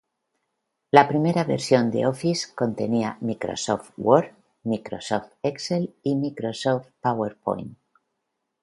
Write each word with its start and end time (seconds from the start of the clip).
La 0.89 1.07
primera 1.07 1.43
versión 1.43 1.91
de 1.91 2.07
"Office" 2.07 2.55
contenía 2.55 3.19
"Microsoft 3.21 3.91
Word", 3.99 4.31
"Microsoft 4.63 5.27
Excel" 5.43 5.93
y 6.01 6.15
"Microsoft 6.15 6.87
PowerPoint". 7.01 7.77